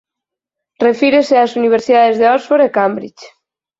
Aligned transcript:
Refírese 0.85 1.35
ás 1.45 1.51
universidades 1.61 2.15
de 2.19 2.27
Oxford 2.35 2.61
e 2.67 2.73
Cambridge. 2.77 3.23